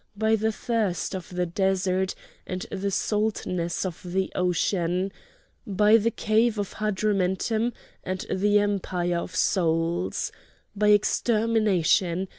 by 0.15 0.35
the 0.35 0.51
thirst 0.51 1.13
of 1.13 1.29
the 1.29 1.45
desert 1.45 2.15
and 2.47 2.63
the 2.71 2.89
saltness 2.89 3.85
of 3.85 4.01
the 4.03 4.31
ocean! 4.33 5.11
by 5.67 5.95
the 5.95 6.09
cave 6.09 6.57
of 6.57 6.73
Hadrumetum 6.73 7.71
and 8.03 8.25
the 8.31 8.57
empire 8.57 9.19
of 9.19 9.35
Souls! 9.35 10.31
by 10.75 10.87
extermination! 10.87 12.27